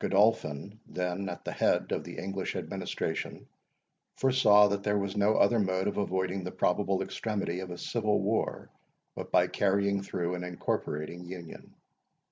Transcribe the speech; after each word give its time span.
Godolphin, 0.00 0.80
then 0.88 1.28
at 1.28 1.44
the 1.44 1.52
head 1.52 1.92
of 1.92 2.02
the 2.02 2.18
English 2.18 2.56
administration, 2.56 3.46
foresaw 4.16 4.66
that 4.66 4.82
there 4.82 4.98
was 4.98 5.16
no 5.16 5.36
other 5.36 5.60
mode 5.60 5.86
of 5.86 5.98
avoiding 5.98 6.42
the 6.42 6.50
probable 6.50 7.00
extremity 7.00 7.60
of 7.60 7.70
a 7.70 7.78
civil 7.78 8.20
war, 8.20 8.70
but 9.14 9.30
by 9.30 9.46
carrying 9.46 10.02
through 10.02 10.34
an 10.34 10.42
incorporating 10.42 11.24
union. 11.26 11.76